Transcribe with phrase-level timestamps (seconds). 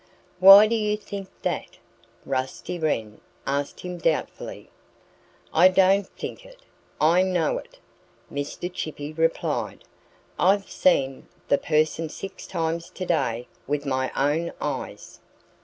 [0.39, 1.77] "Why do you think that?"
[2.25, 4.71] Rusty Wren asked him doubtfully.
[5.53, 6.63] "I don't think it.
[6.99, 7.77] I know it!"
[8.33, 8.73] Mr.
[8.73, 9.83] Chippy replied.
[10.39, 15.19] "I've seen the person six times to day with my own eyes."